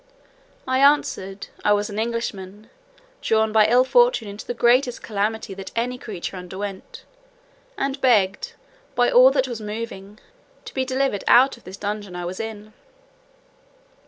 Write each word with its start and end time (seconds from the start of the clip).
I 0.67 0.79
answered, 0.79 1.49
"I 1.63 1.73
was 1.73 1.91
an 1.91 1.99
Englishman, 1.99 2.71
drawn 3.21 3.51
by 3.51 3.67
ill 3.67 3.83
fortune 3.83 4.27
into 4.27 4.47
the 4.47 4.55
greatest 4.55 5.03
calamity 5.03 5.53
that 5.53 5.69
ever 5.75 5.79
any 5.83 5.99
creature 5.99 6.37
underwent, 6.37 7.03
and 7.77 8.01
begged, 8.01 8.53
by 8.95 9.11
all 9.11 9.29
that 9.29 9.47
was 9.47 9.61
moving, 9.61 10.17
to 10.65 10.73
be 10.73 10.85
delivered 10.85 11.23
out 11.27 11.55
of 11.55 11.65
the 11.65 11.73
dungeon 11.73 12.15
I 12.15 12.25
was 12.25 12.39
in." 12.39 12.73